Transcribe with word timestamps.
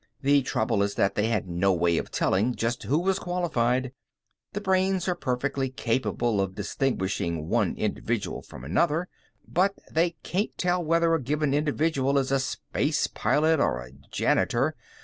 The 0.23 0.41
trouble 0.41 0.81
is 0.81 0.95
that 0.95 1.13
they 1.13 1.27
had 1.27 1.47
no 1.47 1.71
way 1.73 1.99
of 1.99 2.09
telling 2.09 2.55
just 2.55 2.81
who 2.81 2.97
was 2.97 3.19
qualified. 3.19 3.91
The 4.53 4.59
brains 4.59 5.07
are 5.07 5.13
perfectly 5.13 5.69
capable 5.69 6.41
of 6.41 6.55
distinguishing 6.55 7.49
one 7.49 7.75
individual 7.77 8.41
from 8.41 8.63
another, 8.63 9.09
but 9.47 9.77
they 9.91 10.15
can't 10.23 10.57
tell 10.57 10.83
whether 10.83 11.13
a 11.13 11.21
given 11.21 11.53
individual 11.53 12.17
is 12.17 12.31
a 12.31 12.39
space 12.39 13.05
pilot 13.05 13.59
or 13.59 13.77
a 13.79 13.91
janitor. 14.09 14.75